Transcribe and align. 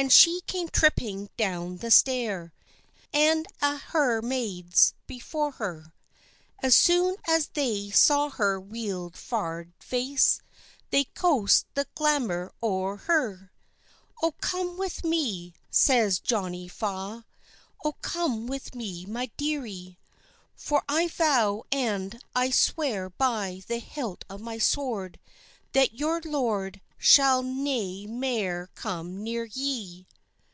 And 0.00 0.12
she 0.12 0.42
came 0.42 0.68
tripping 0.68 1.28
doun 1.36 1.78
the 1.78 1.90
stair, 1.90 2.52
And 3.12 3.48
a' 3.60 3.78
her 3.78 4.22
maids 4.22 4.94
before 5.08 5.50
her; 5.50 5.92
As 6.62 6.76
soon 6.76 7.16
as 7.26 7.48
they 7.48 7.90
saw 7.90 8.28
her 8.30 8.60
weel 8.60 9.10
far'd 9.10 9.72
face, 9.80 10.40
They 10.90 11.02
coost 11.02 11.66
the 11.74 11.88
glamer 11.96 12.52
o'er 12.62 12.98
her. 13.08 13.50
"O 14.22 14.30
come 14.40 14.76
with 14.78 15.02
me," 15.02 15.52
says 15.68 16.20
Johnie 16.20 16.68
Faw, 16.70 17.24
"O 17.84 17.94
come 17.94 18.46
with 18.46 18.76
me, 18.76 19.04
my 19.04 19.32
dearie; 19.36 19.98
For 20.54 20.84
I 20.88 21.08
vow 21.08 21.64
and 21.72 22.22
I 22.36 22.50
swear 22.50 23.10
by 23.10 23.64
the 23.66 23.78
hilt 23.78 24.24
of 24.30 24.40
my 24.40 24.58
sword, 24.58 25.18
That 25.72 25.98
your 25.98 26.20
lord 26.24 26.80
shall 27.00 27.44
nae 27.44 28.06
mair 28.08 28.68
come 28.74 29.22
near 29.22 29.44
ye." 29.44 30.04